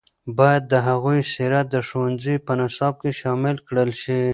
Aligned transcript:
باید 0.37 0.63
د 0.67 0.73
هغوی 0.87 1.19
سیرت 1.33 1.65
د 1.71 1.77
ښوونځیو 1.87 2.43
په 2.47 2.53
نصاب 2.61 2.93
کې 3.01 3.11
شامل 3.21 3.55
کړل 3.67 3.91
شي. 4.01 4.21